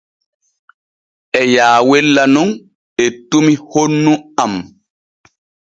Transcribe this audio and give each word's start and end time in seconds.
E 1.39 1.41
yaawella 1.55 2.23
nun 2.33 2.49
ettumi 3.05 3.53
honnu 3.71 4.13
am. 4.43 4.53